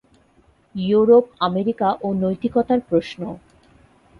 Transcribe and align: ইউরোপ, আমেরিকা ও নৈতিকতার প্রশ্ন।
ইউরোপ, 0.75 1.25
আমেরিকা 1.47 1.87
ও 2.01 2.07
নৈতিকতার 2.21 2.79
প্রশ্ন। 2.89 3.21